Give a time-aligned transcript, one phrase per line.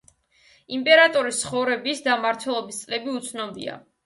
[0.77, 3.79] იმპერატორის ცხოვრების და მმართველობის წლები უცნობია.